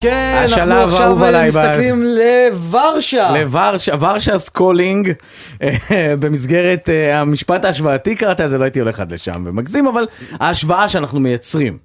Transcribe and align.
כן, 0.00 0.44
אנחנו 0.52 0.74
עכשיו 0.74 1.24
אה, 1.24 1.48
מסתכלים 1.48 2.02
לוורשה. 2.02 3.32
לוורשה, 3.32 3.94
ורשה 4.00 4.38
is 4.38 4.53
calling, 4.53 5.12
אה, 5.62 6.14
במסגרת 6.20 6.88
אה, 6.88 7.20
המשפט 7.20 7.64
ההשוואתי 7.64 8.14
קראת 8.14 8.40
לזה, 8.40 8.58
לא 8.58 8.64
הייתי 8.64 8.80
הולך 8.80 9.00
עד 9.00 9.12
לשם 9.12 9.44
ומגזים, 9.46 9.86
אבל 9.86 10.06
ההשוואה 10.40 10.88
שאנחנו 10.88 11.20
מייצרים, 11.20 11.78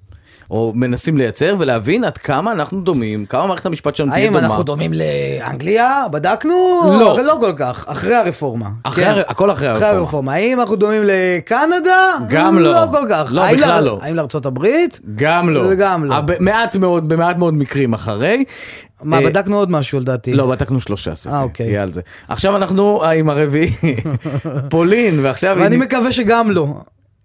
או 0.50 0.72
מנסים 0.74 1.16
לייצר 1.18 1.54
ולהבין 1.58 2.04
עד 2.04 2.18
כמה 2.18 2.52
אנחנו 2.52 2.80
דומים, 2.80 3.26
כמה 3.26 3.46
מערכת 3.46 3.66
המשפט 3.66 3.94
שלנו 3.94 4.10
תהיה 4.12 4.24
האם 4.24 4.32
דומה. 4.34 4.46
אנחנו 4.46 4.62
דומים 4.62 4.92
לאנגליה? 4.94 6.02
בדקנו? 6.10 6.54
לא. 7.00 7.16
לא 7.26 7.36
כל 7.40 7.52
כך, 7.56 7.84
אחרי 7.88 8.14
הרפורמה. 8.14 8.68
אחרי 8.82 9.04
כן. 9.04 9.20
הכל 9.28 9.50
אחרי 9.50 9.72
אחרי 9.72 9.84
הרפורמה. 9.84 10.00
הרפורמה. 10.00 10.34
האם 10.34 10.60
אנחנו 10.60 10.76
דומים 10.76 11.02
לקנדה? 11.04 12.12
גם 12.28 12.58
לא. 12.58 12.72
לא 12.72 12.86
כל 12.90 13.06
כך. 13.10 13.28
לא, 13.30 13.40
האם 13.44 13.56
בכלל 13.56 13.68
לאר- 13.68 13.80
לא. 13.84 13.98
האם 14.02 14.14
לארצות 14.14 14.46
הברית? 14.46 15.00
גם 15.14 15.50
לא. 15.50 15.74
גם 15.74 16.04
לא. 16.04 16.14
הב- 16.14 16.42
מעט 16.42 16.76
מאוד, 16.76 17.08
במעט 17.08 17.36
מאוד 17.36 17.54
מקרים 17.54 17.92
אחרי. 17.92 18.44
מה, 19.02 19.16
אה, 19.18 19.22
בדקנו 19.24 19.56
עוד 19.58 19.70
משהו 19.70 20.00
לדעתי. 20.00 20.32
לא, 20.32 20.46
בדקנו 20.46 20.80
שלושה 20.80 21.14
ספרים, 21.14 21.34
אה, 21.36 21.42
אוקיי. 21.42 21.66
תהיה 21.66 21.82
על 21.82 21.92
זה. 21.92 22.00
עכשיו 22.28 22.56
אנחנו 22.56 23.02
אה, 23.04 23.10
עם 23.10 23.30
הרביעי, 23.30 23.72
פולין, 24.70 25.18
ועכשיו... 25.22 25.56
ואני 25.60 25.76
מקווה 25.76 26.12
שגם 26.12 26.50
לא. 26.50 26.66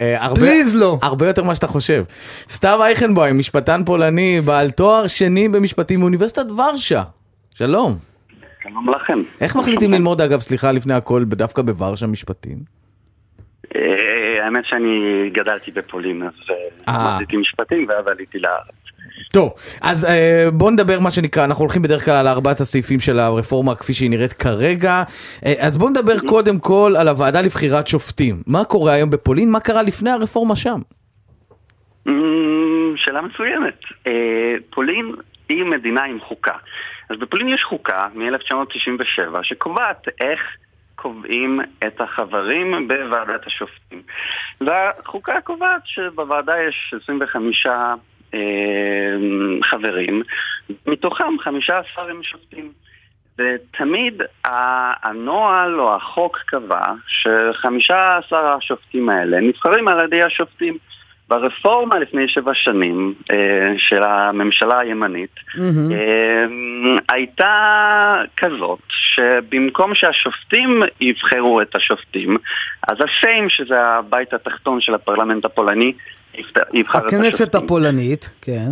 אה, 0.01 0.35
פליז 0.35 0.81
לא. 0.81 0.97
הרבה 1.01 1.27
יותר 1.27 1.43
ממה 1.43 1.55
שאתה 1.55 1.67
חושב. 1.67 2.03
סתיו 2.49 2.83
אייכנבוים, 2.83 3.37
משפטן 3.37 3.81
פולני, 3.85 4.41
בעל 4.41 4.71
תואר 4.71 5.07
שני 5.07 5.49
במשפטים 5.49 5.99
מאוניברסיטת 5.99 6.51
ורשה. 6.51 7.03
שלום. 7.53 7.95
שלום 8.63 8.89
לכם. 8.89 9.23
איך 9.41 9.55
מחליטים 9.55 9.91
ללמוד, 9.91 10.21
אגב, 10.21 10.39
סליחה, 10.39 10.71
לפני 10.71 10.93
הכל, 10.93 11.23
דווקא 11.25 11.61
בוורשה 11.61 12.07
משפטים? 12.07 12.57
אה, 13.75 14.45
האמת 14.45 14.65
שאני 14.65 15.29
גדלתי 15.33 15.71
בפולין, 15.71 16.23
אז 16.23 16.33
אה, 16.49 16.55
אה. 16.93 17.17
למדתי 17.17 17.37
משפטים 17.37 17.85
ואז 17.89 18.07
עליתי 18.07 18.39
לארץ. 18.39 18.78
טוב, 19.33 19.53
אז 19.81 20.05
אה, 20.05 20.47
בואו 20.53 20.69
נדבר 20.69 20.99
מה 20.99 21.11
שנקרא, 21.11 21.45
אנחנו 21.45 21.63
הולכים 21.63 21.81
בדרך 21.81 22.05
כלל 22.05 22.13
על 22.13 22.27
ארבעת 22.27 22.59
הסעיפים 22.59 22.99
של 22.99 23.19
הרפורמה 23.19 23.75
כפי 23.75 23.93
שהיא 23.93 24.09
נראית 24.09 24.33
כרגע. 24.33 25.03
אה, 25.45 25.53
אז 25.59 25.77
בואו 25.77 25.89
נדבר 25.89 26.19
קודם 26.19 26.59
כל 26.59 26.93
על 26.99 27.07
הוועדה 27.07 27.41
לבחירת 27.41 27.87
שופטים. 27.87 28.41
מה 28.47 28.63
קורה 28.63 28.93
היום 28.93 29.09
בפולין? 29.09 29.51
מה 29.51 29.59
קרה 29.59 29.81
לפני 29.81 30.09
הרפורמה 30.09 30.55
שם? 30.55 30.79
אמ, 32.07 32.93
שאלה 32.95 33.21
מצוינת. 33.21 33.79
אה, 34.07 34.55
פולין 34.69 35.15
היא 35.49 35.63
מדינה 35.63 36.03
עם 36.03 36.19
חוקה. 36.19 36.53
אז 37.09 37.17
בפולין 37.17 37.49
יש 37.49 37.63
חוקה 37.63 38.07
מ-1997 38.15 39.43
שקובעת 39.43 40.07
איך 40.21 40.39
קובעים 40.95 41.59
את 41.87 42.01
החברים 42.01 42.87
בוועדת 42.87 43.47
השופטים. 43.47 44.01
והחוקה 44.61 45.41
קובעת 45.41 45.81
שבוועדה 45.85 46.53
יש 46.69 46.93
25 47.03 47.65
אה, 47.65 47.93
חברים, 49.63 50.23
מתוכם 50.87 51.39
15 51.39 52.09
הם 52.09 52.23
שופטים. 52.23 52.71
ותמיד 53.39 54.21
הנוהל 55.03 55.79
או 55.79 55.95
החוק 55.95 56.37
קבע 56.45 56.85
שחמישה 57.07 58.17
עשר 58.17 58.45
השופטים 58.45 59.09
האלה 59.09 59.39
נבחרים 59.39 59.87
על 59.87 60.05
ידי 60.05 60.23
השופטים. 60.23 60.77
ברפורמה 61.29 61.99
לפני 61.99 62.27
שבע 62.27 62.51
שנים 62.53 63.13
אה, 63.31 63.73
של 63.77 64.03
הממשלה 64.03 64.79
הימנית. 64.79 65.35
אה, 65.91 66.45
הייתה 67.09 68.15
כזאת 68.37 68.79
שבמקום 68.89 69.95
שהשופטים 69.95 70.83
יבחרו 71.01 71.61
את 71.61 71.75
השופטים, 71.75 72.37
אז 72.87 72.97
הסיים, 73.01 73.49
שזה 73.49 73.81
הבית 73.81 74.33
התחתון 74.33 74.81
של 74.81 74.93
הפרלמנט 74.93 75.45
הפולני, 75.45 75.93
יבחר 76.73 76.99
את 76.99 77.03
השופטים. 77.03 77.19
הכנסת 77.19 77.55
הפולנית, 77.55 78.29
כן. 78.41 78.69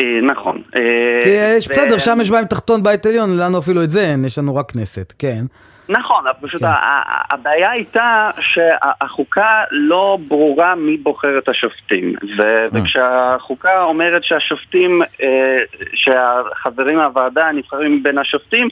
אה, 0.00 0.20
נכון. 0.22 0.62
אה, 0.76 0.80
כי 1.24 1.28
יש, 1.28 1.68
בסדר, 1.68 1.98
שם 1.98 2.18
יש 2.20 2.30
בית 2.30 2.50
תחתון, 2.50 2.82
בית 2.82 3.06
עליון, 3.06 3.36
לנו 3.36 3.58
אפילו 3.58 3.82
את 3.82 3.90
זה 3.90 4.00
אין, 4.00 4.24
יש 4.24 4.38
לנו 4.38 4.56
רק 4.56 4.70
כנסת, 4.70 5.12
כן. 5.18 5.44
נכון, 5.90 6.24
פשוט 6.40 6.60
כן. 6.60 6.66
ה- 6.66 6.70
ה- 6.70 7.34
הבעיה 7.34 7.70
הייתה 7.70 8.30
שהחוקה 8.40 9.46
לא 9.70 10.18
ברורה 10.28 10.74
מי 10.74 10.96
בוחר 10.96 11.38
את 11.38 11.48
השופטים. 11.48 12.14
ו- 12.38 12.66
וכשהחוקה 12.72 13.82
אומרת 13.82 14.24
שהשופטים, 14.24 15.02
אה, 15.22 15.56
שהחברים 15.94 16.96
מהוועדה 16.96 17.50
נבחרים 17.54 18.02
בין 18.02 18.18
השופטים, 18.18 18.68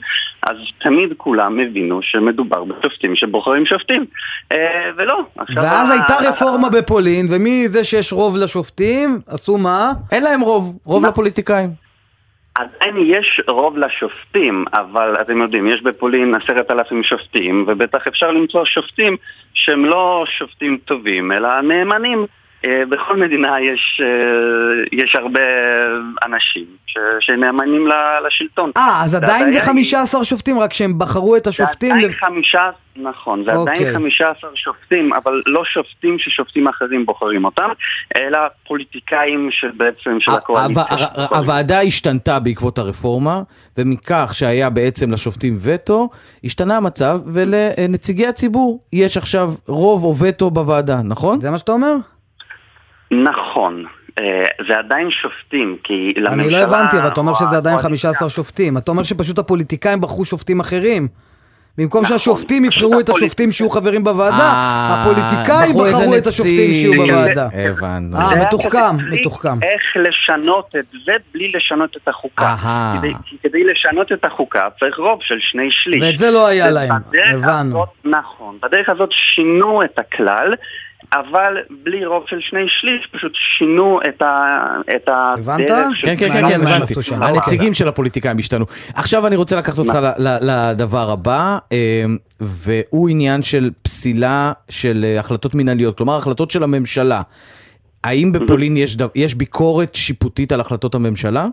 אז 0.49 0.55
תמיד 0.81 1.09
כולם 1.17 1.59
הבינו 1.59 1.99
שמדובר 2.01 2.63
בשופטים 2.63 3.15
שבוחרים 3.15 3.65
שופטים. 3.65 4.05
אה, 4.51 4.57
ולא. 4.97 5.19
ואז 5.55 5.89
ה- 5.89 5.93
הייתה 5.93 6.13
ה- 6.13 6.29
רפורמה 6.29 6.69
בפולין, 6.69 7.27
ומזה 7.31 7.83
שיש 7.83 8.13
רוב 8.13 8.37
לשופטים, 8.37 9.19
עשו 9.27 9.57
מה? 9.57 9.91
אין 10.11 10.23
להם 10.23 10.41
רוב, 10.41 10.77
רוב 10.85 11.03
מה? 11.03 11.09
לפוליטיקאים. 11.09 11.88
עדיין 12.55 12.95
יש 12.97 13.41
רוב 13.47 13.77
לשופטים, 13.77 14.65
אבל 14.73 15.15
אתם 15.21 15.41
יודעים, 15.41 15.67
יש 15.67 15.81
בפולין 15.81 16.35
עשרת 16.35 16.71
אלפים 16.71 17.03
שופטים, 17.03 17.65
ובטח 17.67 18.07
אפשר 18.07 18.31
למצוא 18.31 18.65
שופטים 18.65 19.17
שהם 19.53 19.85
לא 19.85 20.23
שופטים 20.37 20.77
טובים, 20.85 21.31
אלא 21.31 21.61
נאמנים. 21.61 22.25
אה, 22.67 22.83
בכל 22.89 23.17
מדינה 23.17 23.55
יש, 23.61 24.01
אה, 24.03 24.07
יש 25.03 25.15
הרבה 25.15 25.41
אנשים 26.25 26.65
ש, 26.87 26.93
שנאמנים 27.19 27.87
ל- 27.87 28.27
לשלטון. 28.27 28.71
אה, 28.77 29.01
אז 29.03 29.15
עדיין 29.15 29.29
זה 29.39 29.57
והבעיה 29.57 29.61
היא- 29.61 29.67
15 29.67 30.23
שופטים, 30.23 30.59
רק 30.59 30.73
שהם 30.73 30.99
בחרו 30.99 31.35
את 31.35 31.43
זה 31.43 31.49
השופטים. 31.49 31.91
עדיין 31.91 32.05
לב- 32.07 32.13
חמישה, 32.15 32.69
נכון, 32.95 33.43
זה 33.45 33.55
אוקיי. 33.55 33.75
עדיין 33.77 33.93
חמישה 33.95 34.29
עשר 34.37 34.47
שופטים, 34.55 35.13
אבל 35.13 35.41
לא 35.45 35.63
שופטים 35.65 36.19
ששופטים 36.19 36.67
אחרים 36.67 37.05
בוחרים 37.05 37.45
אותם, 37.45 37.69
אלא 38.17 38.39
פוליטיקאים 38.67 39.49
שבעצם 39.51 40.17
של 40.19 40.31
הקואליציה. 40.31 40.83
הוועדה 41.29 41.81
השתנתה 41.81 42.39
בעקבות 42.39 42.77
הרפורמה, 42.77 43.41
ומכך 43.77 44.31
שהיה 44.33 44.69
בעצם 44.69 45.11
לשופטים 45.11 45.57
וטו, 45.63 46.09
השתנה 46.43 46.77
המצב, 46.77 47.19
ולנציגי 47.33 48.27
הציבור 48.27 48.83
יש 48.93 49.17
עכשיו 49.17 49.49
רוב 49.67 50.03
או 50.03 50.15
וטו 50.17 50.51
בוועדה, 50.51 51.01
נכון? 51.03 51.41
זה 51.41 51.51
מה 51.51 51.57
שאתה 51.57 51.71
אומר? 51.71 51.95
נכון. 53.11 53.85
אה, 54.19 54.43
זה 54.67 54.77
עדיין 54.77 55.11
שופטים, 55.11 55.77
כי 55.83 56.13
לממשלה... 56.17 56.43
אני 56.43 56.49
לא 56.49 56.57
הבנתי, 56.57 56.97
אבל 56.97 57.07
אתה 57.07 57.19
אומר 57.19 57.31
או 57.31 57.35
שזה 57.35 57.57
עדיין 57.57 57.75
הקואליציה- 57.75 58.11
15 58.13 58.29
שופטים. 58.29 58.77
אתה 58.77 58.91
אומר 58.91 59.03
שפשוט 59.03 59.39
הפוליטיקאים 59.39 60.01
בחרו 60.01 60.25
שופטים 60.25 60.59
אחרים. 60.59 61.07
במקום 61.77 62.03
נכון. 62.03 62.17
שהשופטים 62.17 62.65
יבחרו 62.65 62.99
את 62.99 63.09
השופטים 63.09 63.51
שיהיו 63.51 63.69
חברים 63.69 64.03
בוועדה, 64.03 64.37
אה, 64.37 65.01
הפוליטיקאים 65.01 65.75
בחרו 65.77 66.17
את 66.17 66.27
השופטים. 66.27 66.73
שיהיו 66.73 66.93
בוועדה. 67.07 67.47
הבנו. 67.53 68.17
אה, 68.17 68.35
מתוחכם, 68.35 68.97
מתוחכם. 69.11 69.63
איך 69.63 69.81
לשנות 69.95 70.75
את 70.79 70.85
זה 71.05 71.11
בלי 71.33 71.51
לשנות 71.55 71.97
את 71.97 72.07
החוקה. 72.07 72.45
אהה. 72.45 73.01
כדי, 73.43 73.63
לשנות 73.63 74.11
את 74.11 74.25
החוקה 74.25 74.67
צריך 74.79 74.97
רוב 74.97 75.19
של 75.21 75.35
שני 75.39 75.67
שליש. 75.71 76.03
ואת 76.03 76.17
זה 76.17 76.31
לא 76.31 76.47
היה 76.47 76.69
להם, 76.69 76.91
הבנו. 77.33 77.85
נכון. 78.05 78.57
בדרך 78.63 78.89
הזאת 78.89 79.09
שינו 79.11 79.83
את 79.83 79.99
הכלל. 79.99 80.53
אבל 81.13 81.57
בלי 81.83 82.05
רוב 82.05 82.23
של 82.27 82.39
שני 82.41 82.65
שליש, 82.67 83.07
פשוט 83.11 83.31
שינו 83.35 83.99
את, 84.09 84.21
ה, 84.21 84.57
את 84.95 85.09
הבנת? 85.09 85.69
הדרך 85.69 85.95
של... 85.97 86.07
כן, 86.07 86.15
כן, 86.19 86.33
כן, 86.33 86.47
כן, 86.49 86.61
הבנתי. 86.67 86.93
שם. 87.01 87.23
הנציגים 87.23 87.73
של 87.73 87.87
הפוליטיקאים 87.87 88.37
השתנו. 88.37 88.65
עכשיו 88.95 89.27
אני 89.27 89.35
רוצה 89.35 89.55
לקחת 89.55 89.77
אותך 89.77 89.99
לדבר 90.41 91.09
הבא, 91.11 91.57
אה, 91.71 92.03
והוא 92.41 93.09
עניין 93.09 93.41
של 93.41 93.69
פסילה 93.81 94.51
של 94.69 95.01
אה, 95.05 95.19
החלטות 95.19 95.55
מנהליות, 95.55 95.97
כלומר 95.97 96.17
החלטות 96.17 96.51
של 96.51 96.63
הממשלה. 96.63 97.21
האם 98.03 98.31
בפולין 98.31 98.77
יש 98.77 98.97
דו- 98.97 99.09
יש 99.15 99.35
ביקורת 99.35 99.95
שיפוטית 99.95 100.51
על 100.51 100.59
החלטות 100.61 100.95
הממשלה? 100.95 101.45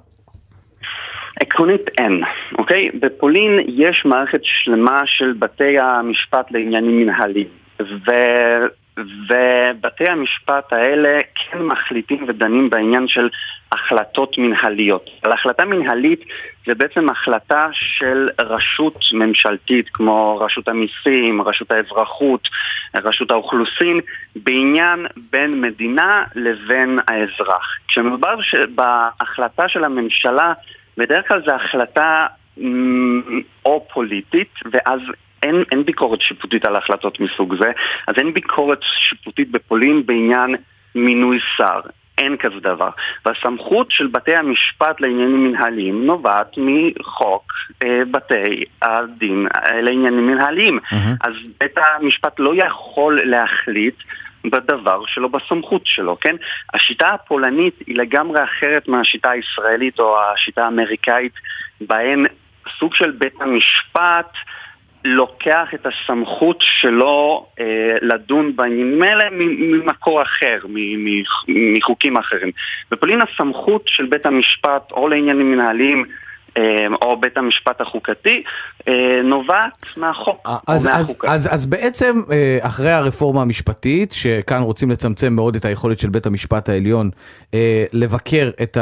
עקרונית 1.41 1.81
אין, 1.99 2.21
אוקיי? 2.59 2.91
בפולין 3.01 3.59
יש 3.69 4.03
מערכת 4.05 4.41
שלמה 4.43 5.03
של 5.07 5.33
בתי 5.39 5.79
המשפט 5.79 6.51
לעניינים 6.51 6.99
מנהליים. 6.99 7.47
ו... 7.81 8.11
ובתי 9.75 10.09
המשפט 10.09 10.73
האלה 10.73 11.19
כן 11.35 11.63
מחליטים 11.63 12.25
ודנים 12.29 12.71
בעניין 12.71 13.09
של 13.09 13.29
החלטות 13.73 14.39
מנהליות. 14.39 15.11
על 15.23 15.33
החלטה 15.33 15.65
מנהלית 15.65 16.21
זה 16.67 16.75
בעצם 16.75 17.11
החלטה 17.11 17.69
של 17.73 18.29
רשות 18.41 18.99
ממשלתית 19.13 19.89
כמו 19.89 20.39
רשות 20.41 20.69
המיסים, 20.69 21.43
רשות 21.43 21.71
האזרחות, 21.71 22.49
רשות 22.95 23.31
האוכלוסין, 23.31 24.01
בעניין 24.37 25.07
בין 25.31 25.61
מדינה 25.61 26.25
לבין 26.35 26.99
האזרח. 27.09 27.77
כשמדובר 27.89 28.35
בהחלטה 28.75 29.69
של 29.69 29.85
הממשלה, 29.85 30.53
בדרך 30.97 31.29
כלל 31.29 31.43
זו 31.47 31.53
החלטה 31.53 32.27
או 33.65 33.87
פוליטית, 33.93 34.55
ואז 34.73 35.01
אין, 35.47 35.65
אין 35.73 35.85
ביקורת 35.85 36.21
שיפוטית 36.21 36.65
על 36.65 36.77
החלטות 36.77 37.21
מסוג 37.21 37.55
זה, 37.61 37.73
אז 38.07 38.15
אין 38.19 38.33
ביקורת 38.33 38.81
שיפוטית 38.83 39.51
בפולין 39.51 40.07
בעניין 40.07 40.55
מינוי 40.95 41.39
שר. 41.57 41.81
אין 42.19 42.37
כזה 42.37 42.61
דבר. 42.61 42.89
והסמכות 43.27 43.91
של 43.91 44.07
בתי 44.07 44.37
המשפט 44.37 45.01
לעניינים 45.01 45.45
מנהליים 45.45 46.07
נובעת 46.07 46.57
מחוק 46.57 47.53
אה, 47.83 48.01
בתי 48.11 48.65
הדין 48.83 49.47
אה, 49.55 49.81
לעניינים 49.81 50.27
מנהליים. 50.27 50.79
מהמם. 50.93 51.15
אז 51.21 51.33
בית 51.61 51.79
המשפט 51.79 52.35
לא 52.39 52.53
יכול 52.57 53.21
להחליט 53.25 53.95
בדבר 54.45 55.07
שלו 55.07 55.29
בסמכות 55.29 55.83
שלו, 55.85 56.17
כן? 56.21 56.37
השיטה 56.75 57.09
הפולנית 57.09 57.75
היא 57.87 57.99
לגמרי 57.99 58.45
אחרת 58.45 58.89
מהשיטה 58.89 59.31
הישראלית 59.31 59.99
או 59.99 60.17
השיטה 60.21 60.65
האמריקאית, 60.65 61.33
בהן 61.81 62.27
סוג 62.79 62.95
של 62.95 63.11
בית 63.11 63.41
המשפט 63.41 64.33
לוקח 65.05 65.69
את 65.75 65.87
הסמכות 65.87 66.57
שלו 66.61 67.47
אה, 67.61 67.97
לדון 68.03 68.57
בעניינים 68.57 69.03
האלה 69.03 69.25
ממקור 69.33 70.23
אחר, 70.23 70.59
מחוקים 71.49 72.17
אחרים. 72.17 72.51
בפולין 72.91 73.21
הסמכות 73.21 73.83
של 73.87 74.07
בית 74.07 74.27
המשפט 74.27 74.91
או 74.93 75.09
לעניינים 75.09 75.53
מנהליים 75.53 76.05
או 77.03 77.21
בית 77.21 77.37
המשפט 77.39 77.81
החוקתי, 77.81 78.43
אה, 78.89 79.21
נובעת 79.25 79.87
מהחוק 79.97 80.49
אז, 80.49 80.61
או 80.69 80.75
אז, 80.75 80.87
מהחוקה. 80.87 81.33
אז, 81.33 81.49
אז 81.55 81.67
בעצם 81.67 82.21
אה, 82.33 82.59
אחרי 82.61 82.91
הרפורמה 82.91 83.43
המשפטית, 83.43 84.13
שכאן 84.13 84.63
רוצים 84.63 84.91
לצמצם 84.91 85.33
מאוד 85.33 85.57
את 85.57 85.65
היכולת 85.65 85.99
של 85.99 86.09
בית 86.09 86.27
המשפט 86.27 86.69
העליון 86.69 87.11
לבקר 87.93 88.51
את 88.63 88.77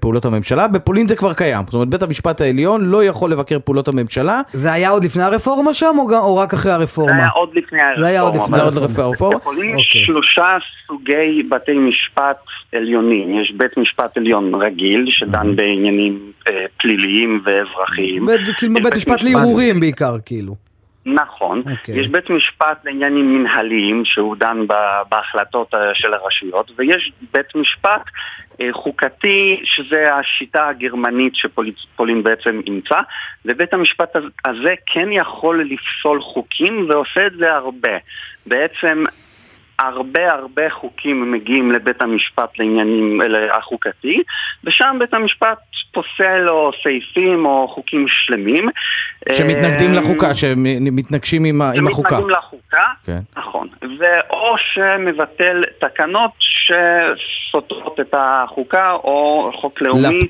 פעולות 0.00 0.24
הממשלה, 0.24 0.68
בפולין 0.68 1.08
זה 1.08 1.16
כבר 1.16 1.32
קיים. 1.32 1.64
זאת 1.64 1.74
אומרת, 1.74 1.88
בית 1.88 2.02
המשפט 2.02 2.40
העליון 2.40 2.84
לא 2.84 3.04
יכול 3.04 3.30
לבקר 3.32 3.58
פעולות 3.64 3.88
הממשלה. 3.88 4.40
זה 4.52 4.72
היה 4.72 4.90
עוד 4.90 5.04
לפני 5.04 5.22
הרפורמה 5.22 5.74
שם, 5.74 5.94
או, 5.98 6.18
או 6.18 6.36
רק 6.36 6.54
אחרי 6.54 6.72
הרפורמה? 6.72 7.12
זה 7.12 7.20
היה 7.20 7.30
עוד 7.30 7.54
לפני 7.54 7.80
הרפורמה. 7.80 8.00
זה 8.00 8.06
היה 8.06 8.20
עוד 8.20 8.34
לפני 8.34 9.02
הרפורמה? 9.02 9.36
בפולין 9.36 9.68
אוקיי. 9.68 9.80
יש 9.80 10.06
שלושה 10.06 10.56
סוגי 10.86 11.42
בתי 11.50 11.78
משפט 11.78 12.36
עליונים. 12.74 13.40
יש 13.40 13.52
בית 13.56 13.76
משפט 13.76 14.16
עליון 14.16 14.54
רגיל, 14.54 15.04
שדן 15.10 15.56
בעניינים 15.56 16.32
אה, 16.48 16.64
פליליים 17.00 17.40
ואזרחיים. 17.44 18.26
בית- 18.26 18.40
כאילו 18.56 18.74
יש 18.78 18.82
בית 18.84 18.94
משפט 18.94 19.22
לערעורים 19.22 19.80
בעיקר, 19.80 20.16
כאילו. 20.26 20.54
נכון. 21.06 21.62
אוקיי. 21.70 22.00
יש 22.00 22.08
בית 22.08 22.30
משפט 22.30 22.84
לעניינים 22.84 23.38
מנהליים, 23.38 24.02
שהוא 24.04 24.36
דן 24.36 24.56
בהחלטות 25.08 25.74
אה, 25.74 25.80
של 25.94 26.14
הרשויות, 26.14 26.70
ויש 26.76 27.12
בית 27.32 27.54
משפט 27.54 28.02
אה, 28.60 28.68
חוקתי, 28.72 29.60
שזה 29.64 30.14
השיטה 30.14 30.68
הגרמנית 30.68 31.32
שפולין 31.36 32.22
בעצם 32.22 32.60
אימצה, 32.66 32.96
ובית 33.44 33.74
המשפט 33.74 34.16
הז- 34.16 34.22
הזה 34.44 34.74
כן 34.86 35.08
יכול 35.12 35.64
לפסול 35.70 36.20
חוקים, 36.22 36.86
ועושה 36.88 37.26
את 37.26 37.32
זה 37.38 37.54
הרבה. 37.54 37.96
בעצם... 38.46 39.04
הרבה 39.80 40.32
הרבה 40.32 40.70
חוקים 40.70 41.32
מגיעים 41.32 41.72
לבית 41.72 42.02
המשפט 42.02 42.58
לעניינים 42.58 43.20
החוקתי, 43.52 44.22
ושם 44.64 44.96
בית 44.98 45.14
המשפט 45.14 45.58
פוסל 45.92 46.48
או 46.48 46.70
סעיפים 46.82 47.46
או 47.46 47.68
חוקים 47.68 48.06
שלמים. 48.08 48.68
שמתנגדים 49.32 49.90
אה, 49.90 50.00
לחוקה, 50.00 50.34
שמתנגשים 50.34 51.44
עם, 51.44 51.62
עם 51.62 51.86
החוקה. 51.86 52.08
שמתנגדים 52.08 52.30
לחוקה, 52.36 52.84
כן. 53.04 53.20
נכון. 53.36 53.68
ואו 53.82 54.54
שמבטל 54.58 55.62
תקנות 55.80 56.30
שסותרות 56.38 58.00
את 58.00 58.14
החוקה, 58.18 58.92
או 58.92 59.50
חוק 59.54 59.80
לאומי, 59.80 60.20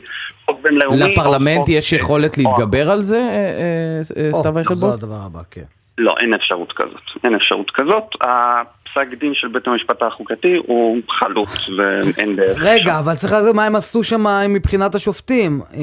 חוק 0.46 0.60
בינלאומי. 0.62 1.02
או 1.02 1.08
לפרלמנט 1.08 1.68
יש 1.68 1.92
יכולת 1.92 2.38
או- 2.38 2.42
להתגבר 2.42 2.90
על 2.90 3.00
זה, 3.00 3.18
אה, 3.18 4.00
אה, 4.16 4.32
סתיו 4.32 4.58
אייכלבוט? 4.58 4.88
זה 4.88 4.94
הדבר 4.94 5.20
הבא, 5.26 5.40
כן. 5.50 5.79
לא, 6.00 6.14
אין 6.20 6.34
אפשרות 6.34 6.72
כזאת. 6.72 7.24
אין 7.24 7.34
אפשרות 7.34 7.70
כזאת. 7.70 8.04
הפסק 8.20 9.06
דין 9.20 9.34
של 9.34 9.48
בית 9.48 9.66
המשפט 9.66 10.02
החוקתי 10.02 10.56
הוא 10.66 10.98
חלוט 11.08 11.48
ואין 11.76 12.36
דרך. 12.36 12.58
רגע, 12.60 12.98
אבל 12.98 13.14
צריך 13.14 13.32
לדעת 13.32 13.54
מה 13.54 13.64
הם 13.64 13.76
עשו 13.76 14.04
שם 14.04 14.24
מבחינת 14.48 14.94
השופטים. 14.94 15.60
אה, 15.74 15.80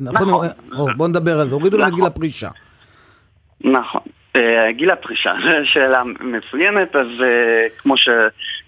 נכון, 0.00 0.28
נכון. 0.28 0.46
או, 0.78 0.86
בוא 0.96 1.08
נדבר 1.08 1.40
על 1.40 1.48
זה, 1.48 1.54
הורידו 1.54 1.76
להם 1.78 1.88
את 1.88 1.92
נכון. 1.92 2.00
גיל 2.00 2.06
הפרישה. 2.06 2.48
נכון. 3.60 4.00
אה, 4.36 4.72
גיל 4.72 4.90
הפרישה, 4.90 5.32
זו 5.44 5.50
שאלה 5.64 6.02
מצוינת, 6.20 6.96
אז 6.96 7.06
אה, 7.22 7.66
כמו, 7.78 7.96
ש, 7.96 8.08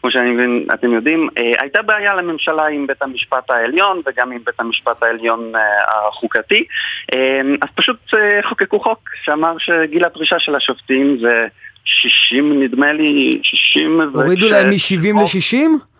כמו 0.00 0.10
שאני 0.10 0.30
מבין, 0.30 0.66
אתם 0.74 0.92
יודעים, 0.92 1.28
אה, 1.38 1.52
הייתה 1.60 1.82
בעיה 1.82 2.14
לממשלה 2.14 2.66
עם 2.66 2.86
בית 2.86 3.02
המשפט 3.02 3.50
העליון 3.50 4.00
וגם 4.06 4.32
עם 4.32 4.38
בית 4.44 4.60
המשפט 4.60 5.02
העליון 5.02 5.52
החוקתי, 5.88 6.64
אז 7.62 7.68
פשוט 7.74 7.96
חוקקו 8.48 8.80
חוק 8.80 9.08
שאמר 9.24 9.54
שגיל 9.58 10.04
הפרישה 10.04 10.38
של 10.38 10.54
השופטים 10.54 11.18
זה 11.20 11.46
60, 11.84 12.62
נדמה 12.62 12.92
לי, 12.92 13.40
60... 13.42 14.00
הורידו 14.14 14.46
וכש- 14.46 14.52
להם 14.52 14.68
מ-70 14.70 15.20
ל-60? 15.20 15.91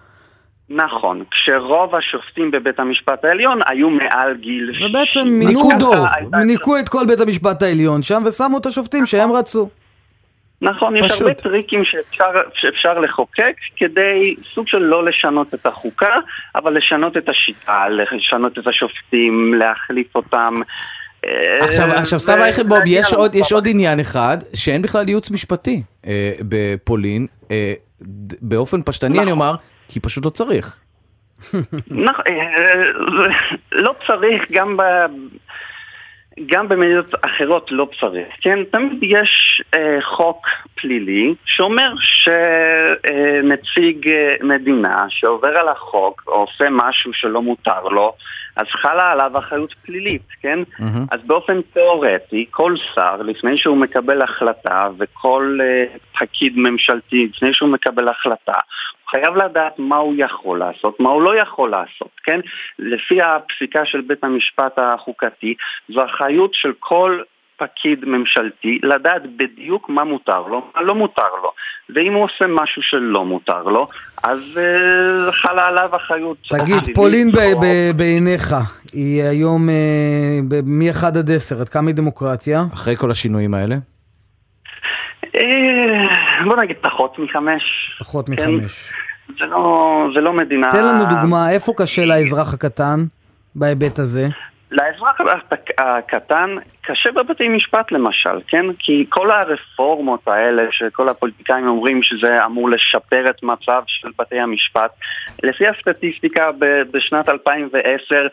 נכון, 0.76 1.22
כשרוב 1.30 1.94
השופטים 1.94 2.50
בבית 2.50 2.80
המשפט 2.80 3.24
העליון 3.24 3.60
היו 3.66 3.90
מעל 3.90 4.36
גיל... 4.40 4.72
ובעצם 4.84 5.06
60. 5.06 5.38
מינקו, 5.38 5.68
ככה 5.80 6.14
הייתה- 6.16 6.36
ניקו 6.36 6.78
את 6.78 6.88
כל 6.88 7.06
בית 7.06 7.20
המשפט 7.20 7.62
העליון 7.62 8.02
שם 8.02 8.22
ושמו 8.26 8.58
את 8.58 8.66
השופטים 8.66 9.06
שהם 9.06 9.32
רצו. 9.32 9.68
נכון, 10.62 10.96
יש 10.96 11.04
פשוט. 11.12 11.22
הרבה 11.22 11.34
טריקים 11.34 11.84
שאפשר, 11.84 12.24
שאפשר 12.54 12.98
לחוקק 12.98 13.54
כדי 13.76 14.34
סוג 14.54 14.68
של 14.68 14.78
לא 14.78 15.04
לשנות 15.04 15.54
את 15.54 15.66
החוקה, 15.66 16.14
אבל 16.54 16.76
לשנות 16.76 17.16
את 17.16 17.28
השיטה, 17.28 17.88
לשנות 17.88 18.58
את 18.58 18.66
השופטים, 18.66 19.54
להחליף 19.54 20.14
אותם. 20.16 20.54
אה, 21.24 21.30
עכשיו, 21.64 21.90
עכשיו 21.90 22.20
סתיו 22.20 22.34
ו- 22.38 22.42
אייכלבוב, 22.42 22.78
להגיע 22.78 23.00
יש 23.00 23.12
עוד, 23.14 23.34
יש 23.34 23.52
עוד 23.52 23.68
עניין 23.68 24.00
אחד, 24.00 24.36
שאין 24.54 24.82
בכלל 24.82 25.08
ייעוץ 25.08 25.30
משפטי 25.30 25.82
אה, 26.06 26.32
בפולין, 26.48 27.26
אה, 27.50 27.72
באופן 28.42 28.82
פשטני 28.82 29.18
אני 29.18 29.30
אומר, 29.30 29.54
כי 29.92 30.00
פשוט 30.00 30.24
לא 30.24 30.30
צריך. 30.30 30.78
נכון, 31.90 32.24
אה, 32.28 32.82
לא 33.72 33.94
צריך 34.06 34.42
גם 34.52 34.76
ב... 34.76 34.82
גם 36.46 36.68
במדינות 36.68 37.14
אחרות 37.26 37.72
לא 37.72 37.88
צריך, 38.00 38.28
כן? 38.40 38.58
תמיד 38.64 38.98
יש 39.02 39.62
אה, 39.74 39.98
חוק 40.02 40.46
פלילי 40.74 41.34
שאומר 41.44 41.92
שנציג 43.02 44.08
אה, 44.08 44.34
מדינה 44.42 45.06
שעובר 45.08 45.48
על 45.48 45.68
החוק 45.68 46.22
או 46.26 46.32
עושה 46.32 46.64
משהו 46.70 47.12
שלא 47.12 47.42
מותר 47.42 47.82
לו, 47.82 48.14
אז 48.56 48.66
חלה 48.66 49.12
עליו 49.12 49.38
אחריות 49.38 49.74
פלילית, 49.82 50.26
כן? 50.40 50.58
מהמם. 50.78 51.06
אז 51.10 51.20
באופן 51.26 51.60
תיאורטי, 51.72 52.46
כל 52.50 52.74
שר, 52.94 53.16
לפני 53.22 53.56
שהוא 53.56 53.76
מקבל 53.76 54.22
החלטה, 54.22 54.88
וכל 54.98 55.58
אה, 55.62 55.84
פקיד 56.18 56.52
ממשלתי, 56.56 57.28
לפני 57.34 57.54
שהוא 57.54 57.68
מקבל 57.68 58.08
החלטה, 58.08 58.52
הוא 58.52 59.10
חייב 59.10 59.36
לדעת 59.36 59.78
מה 59.78 59.96
הוא 59.96 60.14
יכול 60.18 60.58
לעשות, 60.58 61.00
מה 61.00 61.10
הוא 61.10 61.22
לא 61.22 61.36
יכול 61.36 61.70
לעשות, 61.70 62.10
כן? 62.24 62.40
לפי 62.78 63.22
הפסיקה 63.22 63.86
של 63.86 64.00
בית 64.00 64.24
המשפט 64.24 64.78
החוקתי, 64.78 65.54
זו 65.88 66.04
אחריות 66.04 66.54
של 66.54 66.72
כל 66.78 67.22
פקיד 67.62 68.04
ממשלתי 68.04 68.78
לדעת 68.82 69.22
בדיוק 69.36 69.88
מה 69.88 70.04
מותר 70.04 70.40
לו, 70.40 70.62
מה 70.76 70.82
לא 70.82 70.94
מותר 70.94 71.32
לו. 71.42 71.52
ואם 71.94 72.12
הוא 72.12 72.24
עושה 72.24 72.44
משהו 72.48 72.82
שלא 72.82 73.24
מותר 73.24 73.62
לו, 73.62 73.88
אז 74.24 74.38
אה, 74.56 75.32
חלה 75.32 75.68
עליו 75.68 75.90
אחריות. 75.96 76.36
תגיד, 76.50 76.94
פולין 76.94 77.32
ב- 77.32 77.36
או- 77.36 77.60
ב- 77.60 77.90
בעיניך, 77.96 78.54
היא 78.92 79.22
היום 79.22 79.68
מ-1 80.64 81.06
עד 81.06 81.30
10, 81.30 81.60
עד 81.60 81.68
כמה 81.68 81.88
היא 81.88 81.94
דמוקרטיה? 81.94 82.62
אחרי 82.74 82.96
כל 82.96 83.10
השינויים 83.10 83.54
האלה. 83.54 83.74
אה, 85.36 86.04
בוא 86.44 86.56
נגיד 86.56 86.76
פחות 86.80 87.18
מחמש. 87.18 87.62
פחות 87.98 88.26
כן. 88.26 88.32
מחמש. 88.32 88.92
זה 89.38 89.44
לא, 89.46 90.06
זה 90.14 90.20
לא 90.20 90.32
מדינה... 90.32 90.68
תן 90.70 90.84
לנו 90.84 91.04
דוגמה, 91.04 91.50
איפה 91.50 91.72
קשה 91.76 92.04
לאזרח 92.04 92.54
הקטן 92.54 93.04
בהיבט 93.54 93.98
הזה? 93.98 94.28
לאזרח 94.72 95.20
הק- 95.50 95.80
הקטן 95.80 96.56
קשה 96.82 97.12
בבתי 97.12 97.48
משפט 97.48 97.92
למשל, 97.92 98.40
כן? 98.48 98.66
כי 98.78 99.06
כל 99.08 99.30
הרפורמות 99.30 100.28
האלה 100.28 100.62
שכל 100.70 101.08
הפוליטיקאים 101.08 101.68
אומרים 101.68 102.02
שזה 102.02 102.44
אמור 102.44 102.70
לשפר 102.70 103.30
את 103.30 103.42
מצב 103.42 103.82
של 103.86 104.08
בתי 104.18 104.40
המשפט, 104.40 104.90
לפי 105.42 105.64
הסטטיסטיקה 105.68 106.50
בשנת 106.90 107.28
2010 107.28 108.26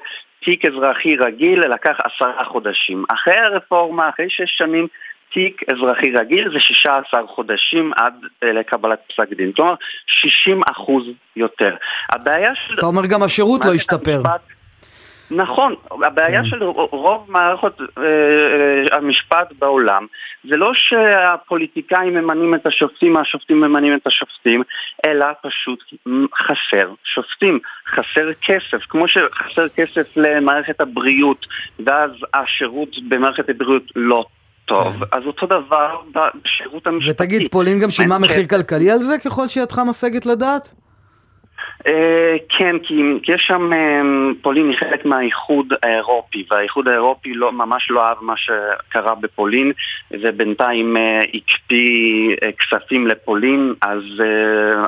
תיק 0.46 0.66
אזרחי 0.66 1.16
רגיל 1.16 1.60
לקח 1.68 1.98
עשרה 2.04 2.46
חודשים. 2.46 3.04
אחרי 3.10 3.38
הרפורמה, 3.38 4.10
אחרי 4.10 4.26
שש 4.30 4.58
שנים, 4.58 4.88
תיק 5.34 5.62
אזרחי 5.74 6.12
רגיל 6.12 6.50
זה 6.54 6.60
16 6.60 7.28
חודשים 7.28 7.92
עד 7.96 8.14
אה, 8.44 8.52
לקבלת 8.54 9.00
פסק 9.08 9.30
דין. 9.38 9.52
כלומר, 9.52 9.74
60 10.08 10.62
אחוז 10.72 11.04
יותר. 11.36 11.76
הבעיה 12.12 12.52
של... 12.56 12.74
אתה 12.78 12.86
אומר 12.86 13.06
גם 13.06 13.24
השירות 13.24 13.66
לא 13.66 13.74
השתפר. 13.74 14.22
המשפט- 14.26 14.59
נכון, 15.32 15.76
הבעיה 16.06 16.42
כן. 16.42 16.50
של 16.50 16.64
רוב 16.92 17.26
מערכות 17.28 17.82
אה, 17.82 18.04
אה, 18.04 18.98
המשפט 18.98 19.54
בעולם 19.60 20.06
זה 20.50 20.58
לא 20.58 20.72
שהפוליטיקאים 20.74 22.14
ממנים 22.14 22.56
את 22.56 22.68
השופטים, 22.68 23.18
השופטים 23.18 23.62
ממנים 23.62 23.96
את 23.96 24.08
השופטים, 24.08 24.64
אלא 25.06 25.26
פשוט 25.42 25.84
חסר 26.36 26.94
שופטים, 27.04 27.60
חסר 27.88 28.34
כסף, 28.42 28.86
כמו 28.90 29.08
שחסר 29.08 29.70
כסף 29.76 30.18
למערכת 30.18 30.82
הבריאות, 30.82 31.46
ואז 31.86 32.12
השירות 32.34 32.90
במערכת 33.10 33.50
הבריאות 33.50 33.84
לא 33.96 34.26
טוב, 34.66 35.04
אז 35.12 35.24
אותו 35.26 35.46
דבר 35.46 35.98
בשירות 36.16 36.88
המשפטי. 36.88 37.12
ותגיד, 37.12 37.52
פולין 37.52 37.80
גם 37.80 37.90
שילמה 37.90 38.20
מחיר. 38.20 38.48
כלכלי 38.48 38.92
על 38.92 39.00
זה, 39.00 39.18
ככל 39.26 39.48
שידך 39.48 39.80
משגת 39.90 40.26
לדעת? 40.26 40.74
אה, 41.88 42.36
כן, 42.58 42.76
כי 42.84 43.04
כי 43.24 43.32
יש 43.32 43.42
שם, 43.48 43.74
אה, 43.74 44.02
פולין 44.42 44.70
היא 44.70 44.78
חלק 44.78 45.06
מהאיחוד 45.06 45.74
האירופי, 45.84 46.46
והאיחוד 46.52 46.88
האירופי 46.88 47.34
לא, 47.34 47.52
ממש 47.52 47.88
לא 47.90 48.06
אהב 48.06 48.18
מה 48.22 48.34
שקרה 48.38 49.16
בפולין, 49.16 49.72
ובינתיים 50.12 50.98
אה, 50.98 51.20
הקפיא 51.34 52.36
אה, 52.46 52.50
כספים 52.52 53.08
לפולין, 53.08 53.74
אז, 53.82 54.04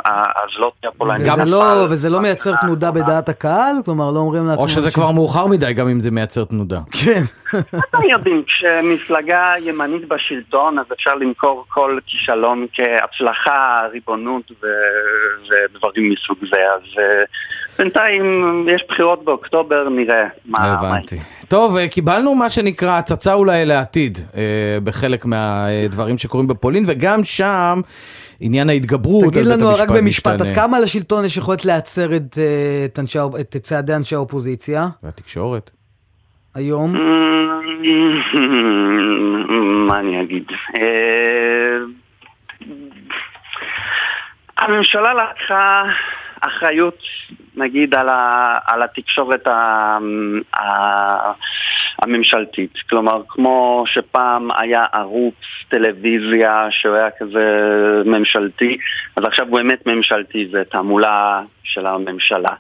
אה, 0.06 0.24
אז 0.26 0.60
לא 0.60 0.72
תהיה 0.80 0.92
פולניה. 0.92 1.34
וזה 1.34 1.46
לא, 1.46 1.86
וזה 1.90 2.10
לא 2.10 2.20
מייצר 2.20 2.56
תנודה 2.62 2.92
בדעת 2.92 3.30
הקהל? 3.30 3.76
כלומר, 3.86 4.12
לא 4.12 4.20
אומרים 4.20 4.46
לעצמם... 4.48 4.64
או 4.64 4.68
שזה 4.68 4.92
כבר 4.92 5.12
מאוחר 5.12 5.48
מדי, 5.48 5.74
גם 5.74 5.88
אם 5.88 6.00
זה 6.00 6.12
מייצר 6.12 6.44
תנודה. 6.44 6.80
כן. 6.92 7.22
אתם 7.90 8.04
יודעים, 8.10 8.44
כשמפלגה 8.44 9.54
ימנית 9.60 10.08
בשלטון, 10.08 10.80
אז 10.80 10.86
אפשר 10.94 11.16
למכור 11.16 11.66
כל 11.70 12.00
כישלון 12.06 12.66
כהצלחה, 12.74 13.82
ריבונות 13.92 14.52
ו... 14.52 14.66
ודברים 15.50 16.10
מסוג 16.10 16.38
זה. 16.52 16.81
אז 16.82 17.00
אה, 17.00 17.24
בינתיים 17.78 18.24
יש 18.76 18.84
בחירות 18.90 19.26
באוקטובר, 19.26 19.90
נראה 19.90 20.24
מה... 20.46 20.60
מה 20.60 20.72
הבנתי. 20.72 21.18
טוב, 21.48 21.78
אה, 21.78 21.88
קיבלנו 21.88 22.36
מה 22.36 22.50
שנקרא 22.50 22.98
הצצה 22.98 23.34
אולי 23.34 23.66
לעתיד 23.66 24.20
אה, 24.36 24.78
בחלק 24.84 25.26
מהדברים 25.26 26.18
שקורים 26.18 26.48
בפולין, 26.48 26.84
וגם 26.88 27.24
שם 27.24 27.82
עניין 28.40 28.70
ההתגברות 28.70 29.24
על 29.24 29.30
בית 29.30 29.38
תגיד 29.38 29.48
המשפט 29.48 29.62
לנו 29.62 29.72
משתנה. 29.72 29.96
רק 29.96 30.02
במשפט, 30.02 30.42
עד 30.42 30.56
כמה 30.56 30.80
לשלטון 30.80 31.26
יש 31.26 31.38
יכולת 31.38 31.66
להצר 31.66 32.16
את, 32.16 32.38
את, 32.86 33.00
אנשי, 33.00 33.20
את 33.40 33.58
צעדי 33.58 33.96
אנשי 33.96 34.16
האופוזיציה 34.16 34.88
והתקשורת. 35.04 35.72
היום? 36.56 36.94
מה 39.88 40.00
אני 40.00 40.22
אגיד? 40.22 40.44
הממשלה 44.58 45.14
לקחה 45.14 45.84
אחריות, 46.42 46.98
נגיד, 47.56 47.96
על, 47.96 48.10
ה, 48.10 48.56
על 48.66 48.82
התקשורת 48.82 49.48
ה, 49.48 49.98
ה, 50.58 51.32
הממשלתית. 52.02 52.74
כלומר, 52.90 53.22
כמו 53.28 53.84
שפעם 53.88 54.52
היה 54.52 54.86
ערוץ 54.94 55.36
טלוויזיה 55.70 56.68
שהוא 56.70 56.96
היה 56.96 57.10
כזה 57.20 57.48
ממשלתי, 58.06 58.78
אז 59.16 59.24
עכשיו 59.26 59.48
הוא 59.48 59.58
באמת 59.58 59.88
ממשלתי, 59.88 60.48
זה 60.52 60.64
תעמולה 60.72 61.42
של 61.64 61.86
הממשלה. 61.86 62.56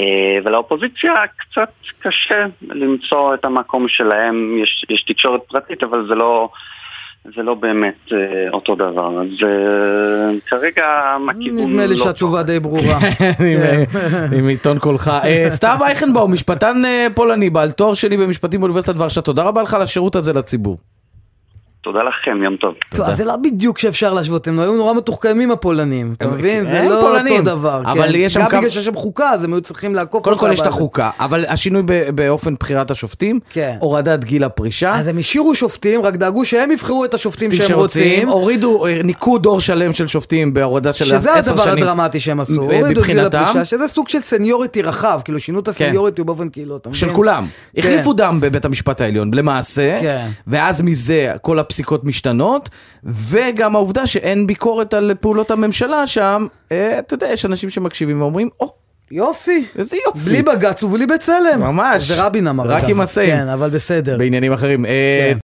אה, 0.00 0.38
ולאופוזיציה 0.44 1.14
קצת 1.36 1.72
קשה 1.98 2.44
למצוא 2.62 3.34
את 3.34 3.44
המקום 3.44 3.88
שלהם, 3.88 4.58
יש, 4.62 4.84
יש 4.90 5.02
תקשורת 5.02 5.40
פרטית, 5.48 5.82
אבל 5.82 6.06
זה 6.08 6.14
לא... 6.14 6.48
זה 7.24 7.42
לא 7.42 7.54
באמת 7.54 8.12
אה, 8.12 8.50
אותו 8.52 8.74
דבר, 8.74 9.20
אז 9.20 9.28
אה, 9.48 10.38
כרגע 10.46 10.84
הכיוון 11.30 11.70
נדמה 11.70 11.86
לי 11.86 11.94
לא 11.94 12.04
שהתשובה 12.04 12.42
די 12.42 12.60
ברורה. 12.60 12.98
עם, 13.50 13.58
אה, 13.62 13.84
עם 14.38 14.48
עיתון 14.48 14.78
קולך. 14.78 15.08
אה, 15.24 15.46
סתיו 15.48 15.78
אייכנבאום, 15.86 16.32
משפטן 16.32 16.82
פולני, 17.14 17.50
בעל 17.50 17.72
תואר 17.72 17.94
שני 17.94 18.16
במשפטים 18.16 18.60
באוניברסיטת 18.60 18.94
ורשה, 18.98 19.20
תודה 19.20 19.42
רבה 19.42 19.62
לך 19.62 19.74
על 19.74 19.82
השירות 19.82 20.16
הזה 20.16 20.32
לציבור. 20.32 20.78
תודה 21.82 21.98
לכם, 22.02 22.42
יום 22.44 22.56
טוב. 22.56 22.74
טוב, 22.96 23.06
אז 23.06 23.16
זה 23.16 23.24
לא 23.24 23.36
בדיוק 23.36 23.78
שאפשר 23.78 24.14
להשוות, 24.14 24.48
הם 24.48 24.58
היו 24.60 24.72
נורא 24.76 24.94
מתוחכמים 24.94 25.50
הפולנים, 25.50 26.12
אתה 26.16 26.26
מבין? 26.26 26.64
זה 26.64 26.86
לא 26.90 27.00
פולנים, 27.00 27.32
אותו 27.32 27.44
דבר. 27.44 27.82
אבל 27.84 28.12
כן. 28.12 28.18
יש 28.18 28.32
שם 28.34 28.40
גם 28.40 28.46
כמה- 28.48 28.58
בגלל 28.60 28.70
שיש 28.70 28.84
שם 28.84 28.94
חוקה, 28.94 29.30
אז 29.30 29.44
הם 29.44 29.52
היו 29.52 29.60
צריכים 29.60 29.94
לעקוף 29.94 30.24
קודם 30.24 30.38
כל 30.38 30.50
יש 30.52 30.60
את 30.60 30.64
אבל- 30.66 30.74
החוקה, 30.74 31.10
אבל 31.20 31.44
השינוי 31.48 31.82
ב- 31.86 32.10
באופן 32.10 32.54
בחירת 32.60 32.90
השופטים, 32.90 33.40
כן. 33.50 33.76
הורדת 33.80 34.24
גיל 34.24 34.44
הפרישה, 34.44 34.94
אז 34.94 35.06
הם 35.08 35.18
השאירו 35.18 35.54
שופטים, 35.54 36.02
רק 36.02 36.16
דאגו 36.16 36.44
שהם 36.44 36.70
יבחרו 36.70 37.04
את 37.04 37.14
השופטים 37.14 37.52
שהם 37.52 37.76
רוצים. 37.78 38.28
הורידו, 38.28 38.86
אה, 38.86 39.00
ניקו 39.04 39.38
דור 39.38 39.60
שלם 39.60 39.92
של 39.92 40.06
שופטים 40.06 40.54
בהורדה 40.54 40.92
של 40.92 41.04
שזה 41.04 41.34
עשר 41.34 41.50
הדבר 41.52 41.64
שנים. 41.64 41.82
הדרמטי 41.84 42.20
שהם 42.20 42.40
עשו, 42.40 42.60
הורידו 42.62 43.00
את 43.00 43.06
גיל? 43.06 43.20
הפרישה, 43.20 43.64
שזה 43.64 43.88
סוג 43.88 44.08
של 44.08 44.20
seniority 44.20 44.82
רחב, 44.82 45.20
כאילו 45.24 45.40
שינו 45.40 45.60
את 45.60 45.68
ה 45.68 45.73
seniority 45.73 46.22
באופן 46.24 46.48
כאילו, 46.48 46.76
אתה 46.76 46.90
של 46.92 47.06
מבין? 47.06 47.16
כולם. 47.16 47.44
כן. 47.74 47.78
החליפו 47.80 48.12
דם 48.12 48.38
בבית 48.40 48.64
המשפט 48.64 49.00
העליון, 49.00 49.34
למעשה, 49.34 49.98
כן. 50.00 50.26
ואז 50.46 50.80
מזה 50.80 51.32
כל 51.42 51.58
הפסיקות 51.72 52.04
משתנות, 52.04 52.68
וגם 53.04 53.76
העובדה 53.76 54.06
שאין 54.06 54.46
ביקורת 54.46 54.94
על 54.94 55.12
פעולות 55.20 55.50
הממשלה 55.50 56.06
שם, 56.06 56.46
אה, 56.72 56.98
אתה 56.98 57.14
יודע, 57.14 57.28
יש 57.32 57.44
אנשים 57.44 57.70
שמקשיבים 57.70 58.20
ואומרים, 58.20 58.48
או, 58.60 58.72
יופי. 59.10 59.64
איזה 59.78 59.96
יופי. 60.06 60.18
בלי 60.24 60.42
בג"ץ 60.42 60.82
ובלי 60.82 61.06
בצלם. 61.06 61.60
ממש. 61.60 62.02
זה 62.02 62.24
רבין 62.24 62.46
אמר. 62.48 62.64
רק. 62.64 62.84
עם 62.88 63.00
הסיים. 63.00 63.36
כן, 63.36 63.48
אבל 63.48 63.70
בסדר. 63.70 64.18
בעניינים 64.18 64.52
אחרים. 64.52 64.86
אה, 64.86 64.90
כן. 65.32 65.38